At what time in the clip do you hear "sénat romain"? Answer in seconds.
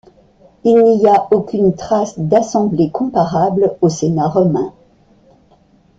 3.89-4.73